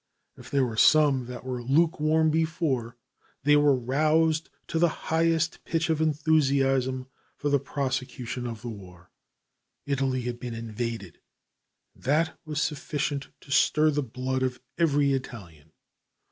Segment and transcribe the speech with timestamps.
[0.35, 2.97] If there were some that were lukewarm before,
[3.43, 7.05] they were roused to the highest pitch of enthusiasm
[7.37, 9.11] for the prosecution of the war.
[9.85, 11.19] Italy had been invaded,
[11.93, 15.71] and that was sufficient to stir the blood of every Italian.